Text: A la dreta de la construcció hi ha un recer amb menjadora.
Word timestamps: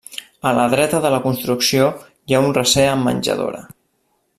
A 0.51 0.53
la 0.59 0.63
dreta 0.73 1.01
de 1.03 1.11
la 1.15 1.19
construcció 1.27 1.91
hi 2.31 2.37
ha 2.39 2.43
un 2.49 2.59
recer 2.61 2.91
amb 2.95 3.11
menjadora. 3.11 3.65